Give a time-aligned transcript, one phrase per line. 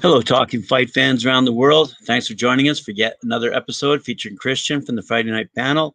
[0.00, 1.94] Hello, Talking Fight fans around the world.
[2.04, 5.94] Thanks for joining us for yet another episode featuring Christian from the Friday Night Panel,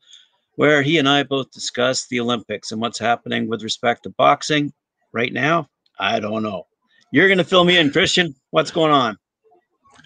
[0.55, 4.71] where he and I both discuss the Olympics and what's happening with respect to boxing
[5.11, 5.67] right now.
[5.99, 6.67] I don't know.
[7.11, 8.33] You're going to fill me in, Christian.
[8.51, 9.17] What's going on?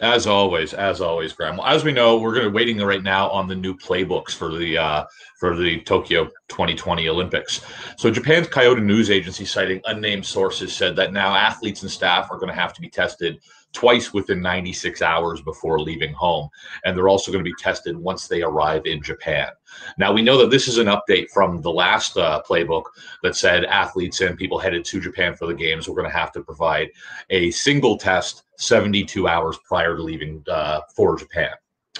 [0.01, 1.59] As always, as always, Graham.
[1.63, 4.75] As we know, we're going to waiting right now on the new playbooks for the
[4.75, 5.05] uh,
[5.39, 7.61] for the Tokyo 2020 Olympics.
[7.97, 12.39] So Japan's Kyodo News Agency, citing unnamed sources, said that now athletes and staff are
[12.39, 13.39] going to have to be tested
[13.73, 16.49] twice within 96 hours before leaving home.
[16.83, 19.49] And they're also going to be tested once they arrive in Japan.
[19.97, 22.83] Now, we know that this is an update from the last uh, playbook
[23.23, 26.31] that said athletes and people headed to Japan for the games were going to have
[26.33, 26.89] to provide
[27.29, 31.51] a single test 72 hours prior to leaving uh, for Japan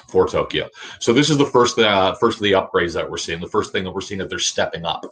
[0.07, 0.69] for Tokyo.
[0.99, 3.39] So this is the first uh, first of the upgrades that we're seeing.
[3.39, 5.05] The first thing that we're seeing that they're stepping up.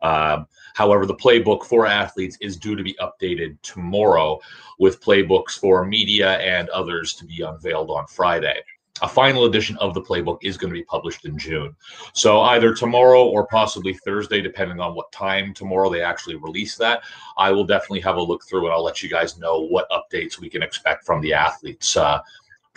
[0.00, 4.40] Um, however, the playbook for athletes is due to be updated tomorrow,
[4.78, 8.62] with playbooks for media and others to be unveiled on Friday.
[9.02, 11.74] A final edition of the playbook is going to be published in June.
[12.14, 17.02] So either tomorrow or possibly Thursday, depending on what time tomorrow they actually release that.
[17.36, 20.40] I will definitely have a look through and I'll let you guys know what updates
[20.40, 22.20] we can expect from the athletes' uh,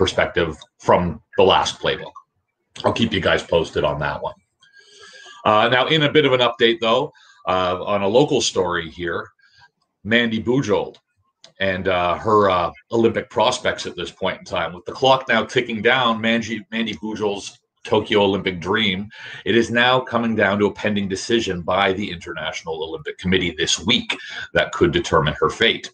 [0.02, 2.14] perspective from the last playbook.
[2.84, 4.34] I'll keep you guys posted on that one.
[5.46, 7.14] Uh, now, in a bit of an update, though,
[7.48, 9.28] uh, on a local story here,
[10.04, 10.96] Mandy Bujold
[11.60, 14.74] and uh, her uh, Olympic prospects at this point in time.
[14.74, 19.08] With the clock now ticking down, Mandy, Mandy Bujold's Tokyo Olympic dream,
[19.46, 23.78] it is now coming down to a pending decision by the International Olympic Committee this
[23.78, 24.18] week
[24.56, 25.92] that could determine her fate.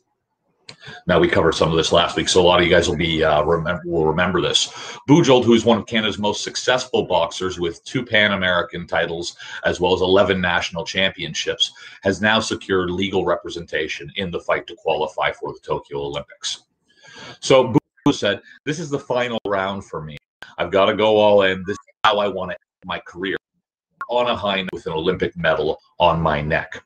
[1.05, 2.97] Now we covered some of this last week, so a lot of you guys will
[2.97, 4.67] be uh, remember will remember this.
[5.07, 9.79] Bujold, who is one of Canada's most successful boxers with two Pan American titles as
[9.79, 11.71] well as 11 national championships,
[12.03, 16.63] has now secured legal representation in the fight to qualify for the Tokyo Olympics.
[17.39, 17.73] So
[18.05, 20.17] Bujold said, "This is the final round for me.
[20.57, 21.63] I've got to go all in.
[21.66, 23.38] This is how I want to end my career."
[24.09, 26.81] On a high note with an Olympic medal on my neck.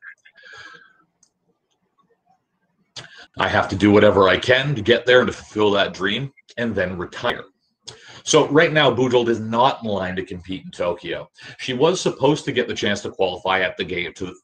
[3.37, 6.31] I have to do whatever I can to get there and to fulfill that dream
[6.57, 7.43] and then retire.
[8.23, 11.29] So right now, Bujold is not in line to compete in Tokyo.
[11.57, 14.35] She was supposed to get the chance to qualify at the game to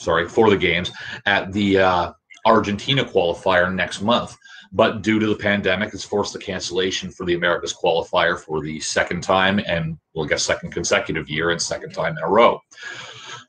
[0.00, 0.90] sorry for the games
[1.26, 2.12] at the uh,
[2.44, 4.36] Argentina qualifier next month,
[4.72, 8.80] but due to the pandemic, it's forced the cancellation for the Americas qualifier for the
[8.80, 12.60] second time and well, I guess second consecutive year and second time in a row.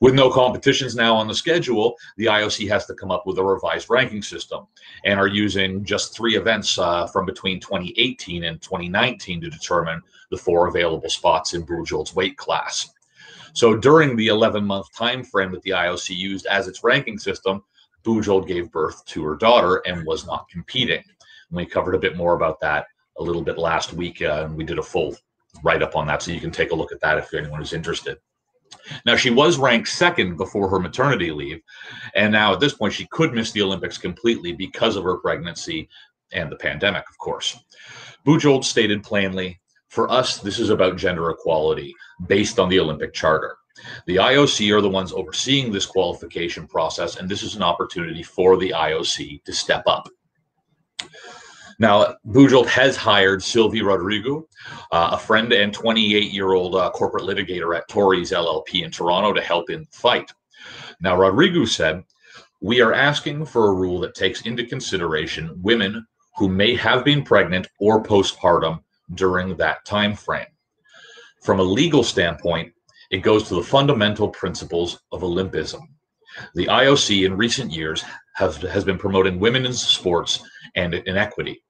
[0.02, 3.44] With no competitions now on the schedule, the IOC has to come up with a
[3.44, 4.66] revised ranking system
[5.06, 10.02] and are using just three events uh, from between 2018 and 2019 to determine
[10.32, 12.92] the four available spots in Bujold's weight class.
[13.54, 17.64] So during the 11 month time frame that the IOC used as its ranking system,
[18.04, 21.04] Bujold gave birth to her daughter and was not competing.
[21.50, 22.88] And we covered a bit more about that
[23.20, 25.16] a little bit last week, uh, and we did a full
[25.64, 26.24] write up on that.
[26.24, 28.18] So you can take a look at that if anyone is interested.
[29.06, 31.62] Now, she was ranked second before her maternity leave.
[32.16, 35.90] And now at this point, she could miss the Olympics completely because of her pregnancy
[36.32, 37.58] and the pandemic, of course.
[38.26, 39.60] Bujold stated plainly
[39.90, 41.94] for us, this is about gender equality
[42.28, 43.58] based on the Olympic Charter.
[44.06, 48.58] The IOC are the ones overseeing this qualification process, and this is an opportunity for
[48.58, 50.08] the IOC to step up.
[51.82, 54.48] Now, Bujold has hired Sylvie Rodrigo,
[54.92, 59.34] uh, a friend and 28 year old uh, corporate litigator at Torys LLP in Toronto,
[59.34, 60.32] to help in the fight.
[61.02, 62.04] Now, Rodrigo said,
[62.62, 66.06] We are asking for a rule that takes into consideration women
[66.38, 68.84] who may have been pregnant or postpartum
[69.16, 70.54] during that time frame.
[71.42, 72.72] From a legal standpoint,
[73.10, 75.82] it goes to the fundamental principles of Olympism.
[76.54, 78.04] The IOC in recent years
[78.36, 80.44] has, has been promoting women in sports
[80.76, 81.64] and inequity.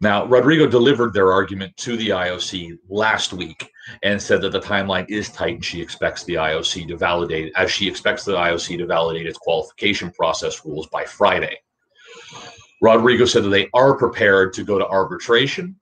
[0.00, 3.68] Now, Rodrigo delivered their argument to the IOC last week
[4.04, 7.72] and said that the timeline is tight and she expects the IOC to validate, as
[7.72, 11.56] she expects the IOC to validate its qualification process rules by Friday.
[12.80, 15.74] Rodrigo said that they are prepared to go to arbitration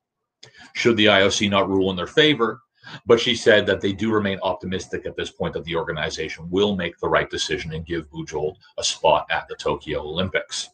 [0.76, 2.60] should the IOC not rule in their favor,
[3.06, 6.76] but she said that they do remain optimistic at this point that the organization will
[6.76, 10.70] make the right decision and give Bujold a spot at the Tokyo Olympics.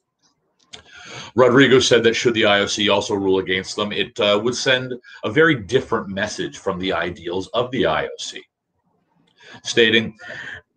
[1.34, 4.92] Rodrigo said that should the IOC also rule against them, it uh, would send
[5.24, 8.40] a very different message from the ideals of the IOC,
[9.64, 10.16] stating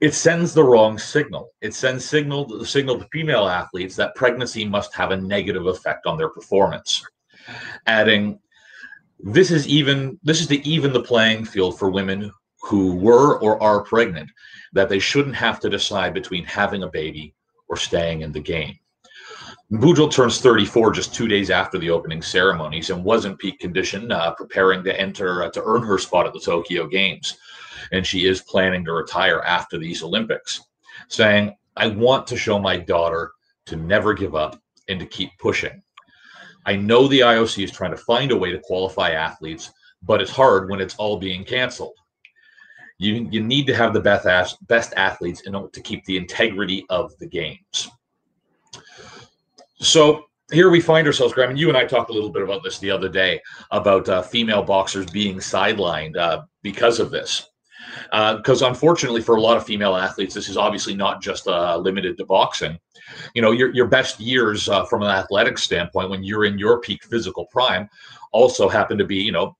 [0.01, 1.51] it sends the wrong signal.
[1.61, 6.05] It sends signal the signal to female athletes that pregnancy must have a negative effect
[6.05, 7.03] on their performance.
[7.87, 8.39] Adding,
[9.19, 12.31] this is even this is to even the playing field for women
[12.61, 14.29] who were or are pregnant.
[14.73, 17.33] that they shouldn't have to decide between having a baby
[17.69, 18.77] or staying in the game.
[19.71, 24.11] Bujold turns 34 just two days after the opening ceremonies and was in peak condition,
[24.11, 27.37] uh, preparing to enter uh, to earn her spot at the Tokyo Games.
[27.91, 30.61] And she is planning to retire after these Olympics,
[31.07, 33.31] saying, I want to show my daughter
[33.65, 35.81] to never give up and to keep pushing.
[36.67, 39.71] I know the IOC is trying to find a way to qualify athletes,
[40.03, 41.97] but it's hard when it's all being canceled.
[42.99, 46.85] You, you need to have the best, best athletes in order to keep the integrity
[46.89, 47.89] of the games.
[49.85, 52.63] So here we find ourselves, Graham, and you and I talked a little bit about
[52.63, 53.39] this the other day
[53.71, 57.47] about uh, female boxers being sidelined uh, because of this.
[58.11, 61.77] Because uh, unfortunately, for a lot of female athletes, this is obviously not just uh,
[61.77, 62.79] limited to boxing.
[63.35, 66.79] You know, your your best years uh, from an athletic standpoint, when you're in your
[66.79, 67.87] peak physical prime,
[68.31, 69.55] also happen to be, you know,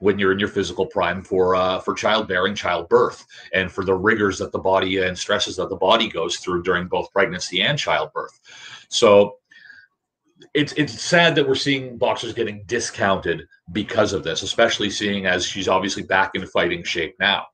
[0.00, 4.38] when you're in your physical prime for uh, for childbearing, childbirth, and for the rigors
[4.38, 8.38] that the body and stresses that the body goes through during both pregnancy and childbirth.
[8.90, 9.38] So
[10.54, 15.44] it's it's sad that we're seeing boxers getting discounted because of this, especially seeing as
[15.44, 17.46] she's obviously back in fighting shape now,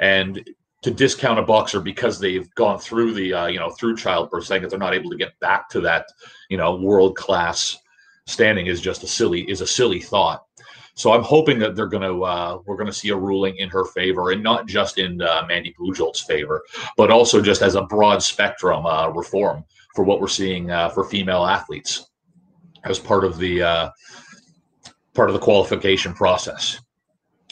[0.00, 0.48] and
[0.82, 4.62] to discount a boxer because they've gone through the uh, you know through childbirth, saying
[4.62, 6.06] that they're not able to get back to that
[6.48, 7.76] you know world class
[8.26, 10.44] standing is just a silly is a silly thought.
[10.94, 13.68] So I'm hoping that they're going to uh, we're going to see a ruling in
[13.70, 16.62] her favor, and not just in uh, Mandy Bujold's favor,
[16.96, 19.64] but also just as a broad spectrum uh, reform
[19.94, 22.09] for what we're seeing uh, for female athletes
[22.84, 23.90] as part of the uh,
[25.14, 26.80] part of the qualification process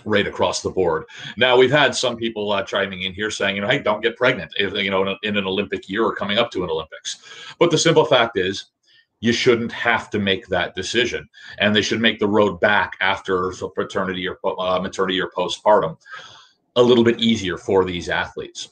[0.04, 1.04] right across the board.
[1.36, 4.16] Now we've had some people uh, chiming in here saying, you know, hey, don't get
[4.16, 7.54] pregnant if you know in, in, an Olympic year or coming up to an Olympics.
[7.58, 8.66] But the simple fact is,
[9.20, 11.28] you shouldn't have to make that decision,
[11.58, 15.96] and they should make the road back after paternity or uh, maternity or postpartum
[16.76, 18.70] a little bit easier for these athletes.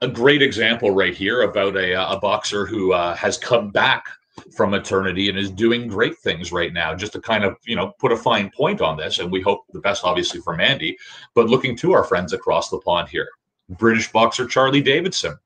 [0.00, 4.06] A great example right here about a, uh, a boxer who uh, has come back
[4.54, 6.94] from eternity and is doing great things right now.
[6.94, 9.64] Just to kind of, you know, put a fine point on this, and we hope
[9.72, 10.96] the best, obviously, for Mandy,
[11.34, 13.28] but looking to our friends across the pond here.
[13.70, 15.36] British boxer Charley Davison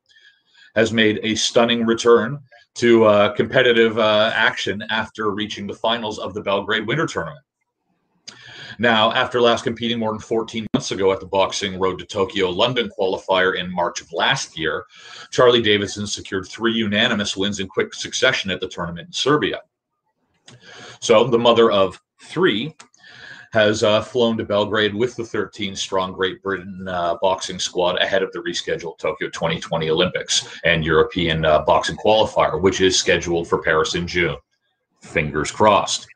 [0.74, 2.38] has made a stunning return
[2.74, 7.44] to uh, competitive uh, action after reaching the finals of the Belgrade Winter Tournament.
[8.80, 12.48] Now, after last competing more than 14 months ago at the Boxing Road to Tokyo
[12.48, 14.86] London qualifier in March of last year,
[15.30, 19.60] Charley Davison secured three unanimous wins in quick succession at the tournament in Serbia.
[21.00, 22.74] So, the mother of three
[23.52, 28.22] has uh, flown to Belgrade with the 13 strong Great Britain uh, boxing squad ahead
[28.22, 33.60] of the rescheduled Tokyo 2020 Olympics and European uh, boxing qualifier, which is scheduled for
[33.60, 34.36] Paris in June.
[35.02, 36.06] Fingers crossed.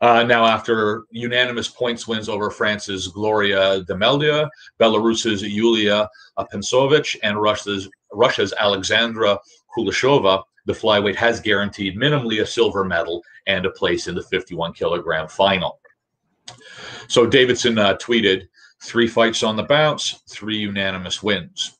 [0.00, 4.48] Uh, now, after unanimous points wins over France's Gloria Demeldia,
[4.78, 6.08] Belarus's Yulia
[6.38, 9.38] Pensovich, and Russia's, Russia's Alexandra
[9.76, 14.72] Kulishova, the flyweight has guaranteed minimally a silver medal and a place in the 51
[14.72, 15.80] kilogram final.
[17.08, 18.48] So Davison uh, tweeted,
[18.82, 21.78] three fights on the bounce, three unanimous wins.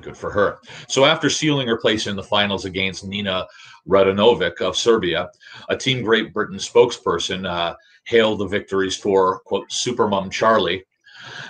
[0.00, 0.58] Good for her.
[0.88, 3.46] So after sealing her place in the finals against Nina
[3.86, 5.30] Radanovic of Serbia,
[5.68, 7.74] a Team Great Britain spokesperson uh,
[8.04, 10.84] hailed the victories for, quote, Supermom Charley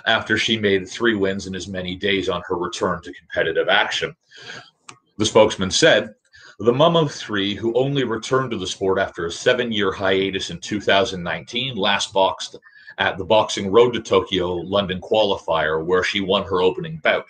[0.05, 4.15] after she made three wins in as many days on her return to competitive action.
[5.17, 6.13] The spokesman said,
[6.59, 10.49] the mom of three, who only returned to the sport after a seven year hiatus
[10.49, 12.57] in 2019, last boxed
[12.97, 17.25] at the Boxing Road to Tokyo London qualifier, where she won her opening bout,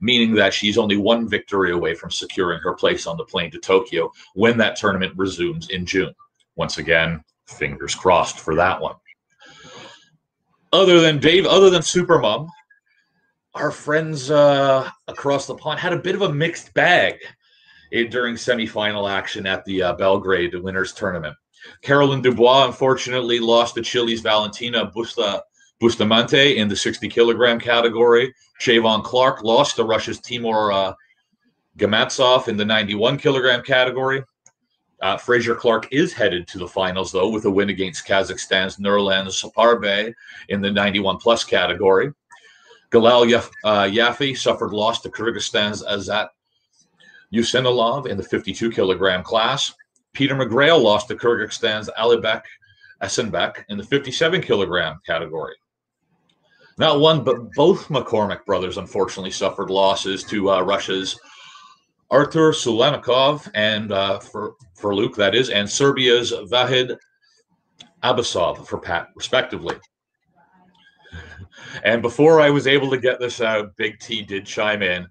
[0.00, 3.58] meaning that she's only one victory away from securing her place on the plane to
[3.58, 6.14] Tokyo when that tournament resumes in June.
[6.56, 8.96] Once again, fingers crossed for that one.
[10.72, 12.48] Other than Dave, other than Supermom,
[13.54, 17.16] our friends uh, across the pond had a bit of a mixed bag
[17.90, 21.34] during semifinal action at the uh, Belgrade Winners Tournament.
[21.82, 25.40] Caroline Dubois unfortunately lost to Chile's Valentina Busta,
[25.80, 28.34] Bustamante in the 60 kilogram category.
[28.60, 30.92] Shavon Clark lost to Russia's Timur uh,
[31.78, 34.22] Gamatsov in the 91 kilogram category.
[35.00, 39.30] Uh, Frazer Clarke is headed to the finals, though, with a win against Kazakhstan's Nurlan
[39.30, 40.12] Saparbe
[40.48, 42.12] in the 91 plus category.
[42.90, 46.30] Galal Yaf- uh, suffered loss to Kyrgyzstan's Azat
[47.32, 49.72] Usenilov in the 52 kilogram class.
[50.12, 52.42] Peter McGrail lost to Kyrgyzstan's Alibek
[53.02, 55.54] Esenbek in the 57 kilogram category.
[56.78, 61.18] Not one, but both McCormack brothers unfortunately suffered losses to uh, Russia's
[62.10, 66.96] Artur Sulanikov and uh, for for Luke that is, and Serbia's Vahid
[68.02, 69.76] Abasov for Pat, respectively.
[71.84, 75.06] And before I was able to get this out, Big T did chime in.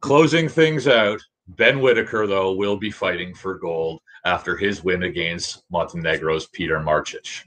[0.00, 5.62] Closing things out, Ben Whittaker, though, will be fighting for gold after his win against
[5.70, 7.44] Montenegro's Peter Marcic.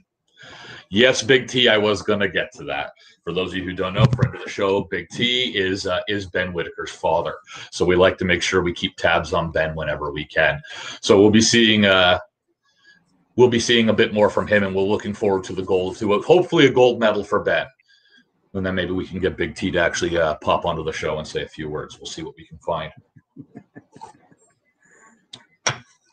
[0.88, 2.92] Yes, Big T, I was going to get to that.
[3.22, 6.00] For those of you who don't know, friend of the show, Big T is uh,
[6.08, 7.34] is Ben Whittaker's father.
[7.70, 10.60] So we like to make sure we keep tabs on Ben whenever we can.
[11.00, 12.18] So we'll be seeing uh,
[13.36, 15.96] we'll be seeing a bit more from him, and we're looking forward to the gold
[15.98, 17.66] to hopefully a gold medal for Ben.
[18.54, 21.18] And then maybe we can get Big T to actually uh, pop onto the show
[21.18, 21.98] and say a few words.
[22.00, 22.90] We'll see what we can find.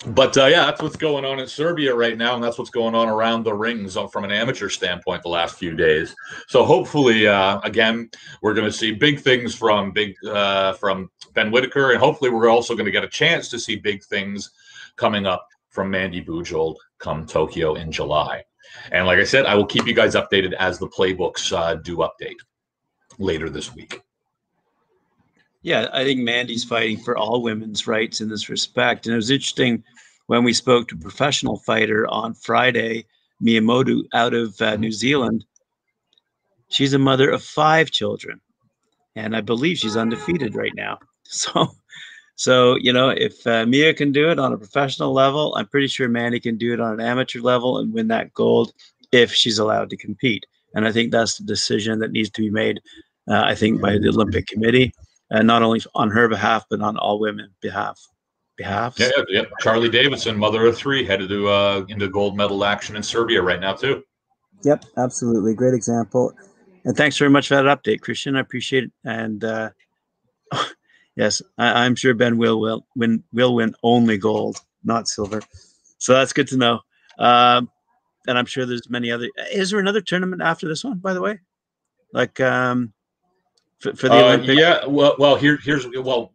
[0.06, 2.94] But uh, yeah, that's what's going on in Serbia right now, and that's what's going
[2.94, 6.16] on around the rings from an amateur standpoint the last few days.
[6.48, 8.12] So hopefully, uh, again,
[8.44, 12.50] we're going to see big things from big uh, from Ben Whittaker, and hopefully, we're
[12.50, 14.51] also going to get a chance to see big things
[14.98, 18.44] coming up from Mandy Bujold come Tokyo in July.
[18.92, 21.98] And like I said, I will keep you guys updated as the playbooks uh, do
[21.98, 22.38] update
[23.18, 24.01] later this week.
[25.67, 29.05] Yeah, I think Mandy's fighting for all women's rights in this respect.
[29.05, 29.83] And it was interesting
[30.27, 33.05] when we spoke to a professional fighter on Friday,
[33.41, 35.43] Mea Motu out of uh, New Zealand.
[36.69, 38.39] She's a mother of five children,
[39.17, 41.00] and I believe she's undefeated right now.
[41.29, 41.67] So,
[42.38, 45.88] so you know, if uh, Mea can do it on a professional level, I'm pretty
[45.88, 48.71] sure Mandy can do it on an amateur level and win that gold
[49.12, 50.45] if she's allowed to compete.
[50.74, 52.79] And I think that's the decision that needs to be made.
[53.29, 54.93] Uh, I think by the Olympic Committee
[55.29, 58.00] and not only on her behalf, but on all women behalf.
[58.57, 58.96] Behalf.
[58.98, 59.41] Yeah, yeah, yeah.
[59.60, 63.60] Charley Davison, mother of three, headed to uh, into gold medal action in Serbia right
[63.60, 64.03] now too.
[64.63, 66.34] Yep, absolutely, great example.
[66.84, 68.36] And thanks very much for that update, Christian.
[68.36, 68.91] I appreciate it.
[69.03, 69.69] And uh,
[71.15, 75.41] yes, I, am sure Ben will will win will win only gold, not silver.
[76.00, 76.79] So that's good to know.
[77.19, 77.69] Um,
[78.27, 79.29] and I'm sure there's many other.
[79.51, 80.98] Is there another tournament after this one?
[80.98, 81.39] By the way,
[82.13, 82.93] like um,
[83.79, 84.60] for, for the uh, Olympics?
[84.60, 84.86] Yeah.
[84.86, 86.34] Well, well, here, here's well.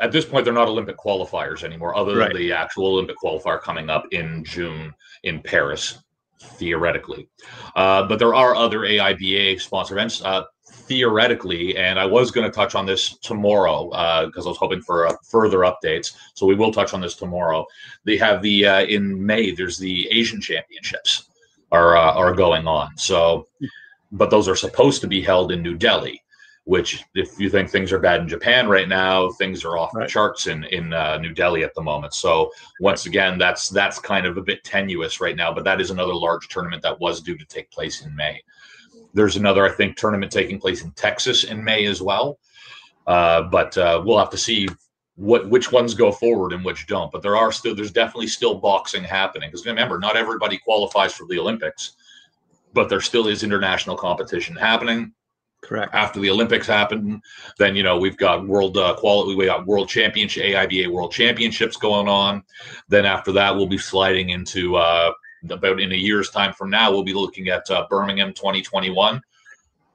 [0.00, 2.34] At this point, they're not Olympic qualifiers anymore, other than right.
[2.34, 6.02] the actual Olympic qualifier coming up in June in Paris,
[6.40, 7.28] theoretically.
[7.76, 10.22] Uh, but there are other AIBA sponsor events.
[10.22, 13.84] Uh, theoretically, and I was going to touch on this tomorrow
[14.26, 16.14] because uh, I was hoping for uh, further updates.
[16.34, 17.66] So we will touch on this tomorrow.
[18.04, 19.52] They have the uh, in May.
[19.52, 21.28] There's the Asian Championships
[21.70, 22.96] are uh, are going on.
[22.96, 23.46] So,
[24.10, 26.22] but those are supposed to be held in New Delhi
[26.64, 30.06] which if you think things are bad in Japan right now, things are off right.
[30.06, 32.14] the charts in in uh, New Delhi at the moment.
[32.14, 35.90] So once again, that's that's kind of a bit tenuous right now, but that is
[35.90, 38.40] another large tournament that was due to take place in May.
[39.14, 42.38] There's another, I think, tournament taking place in Texas in May as well.
[43.06, 44.68] Uh, but uh, we'll have to see
[45.16, 47.10] what which ones go forward and which don't.
[47.10, 51.26] But there are still there's definitely still boxing happening because remember, not everybody qualifies for
[51.26, 51.96] the Olympics,
[52.72, 55.12] but there still is international competition happening
[55.62, 55.94] Correct.
[55.94, 57.22] After the Olympics happen,
[57.58, 59.36] then you know we've got world uh, quality.
[59.36, 62.42] We got world championship, AIBA world championships going on.
[62.88, 65.12] Then after that, we'll be sliding into uh,
[65.50, 66.90] about in a year's time from now.
[66.90, 69.22] We'll be looking at uh, Birmingham 2021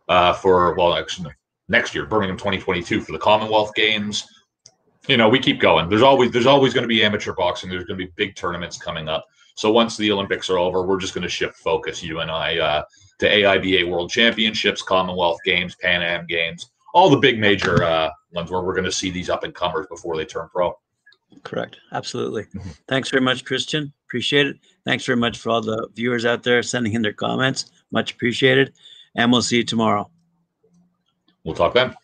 [0.07, 1.31] uh, for well, actually
[1.67, 4.25] next year, Birmingham 2022 for the Commonwealth Games.
[5.07, 5.89] You know, we keep going.
[5.89, 7.69] There's always there's always going to be amateur boxing.
[7.69, 9.25] There's going to be big tournaments coming up.
[9.55, 12.03] So once the Olympics are over, we're just going to shift focus.
[12.03, 12.83] You and I uh,
[13.19, 18.51] to AIBA World Championships, Commonwealth Games, Pan Am Games, all the big major uh, ones
[18.51, 20.77] where we're going to see these up and comers before they turn pro.
[21.43, 21.77] Correct.
[21.91, 22.43] Absolutely.
[22.43, 22.69] Mm-hmm.
[22.87, 23.93] Thanks very much, Christian.
[24.07, 24.57] Appreciate it.
[24.85, 27.71] Thanks very much for all the viewers out there sending in their comments.
[27.91, 28.73] Much appreciated.
[29.15, 30.09] And we'll see you tomorrow.
[31.43, 31.95] We'll talk then.